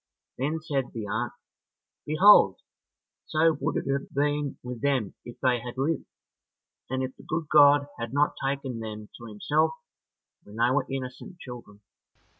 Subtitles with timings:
[0.39, 1.33] Then said the aunt,
[2.07, 2.59] "Behold,
[3.27, 6.05] so would it have been with them if they had lived,
[6.89, 9.73] and if the good God had not taken them to himself
[10.41, 11.81] when they were innocent children."